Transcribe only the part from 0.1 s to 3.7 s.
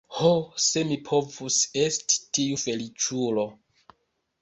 Ho, se mi povus esti tiu feliĉulo!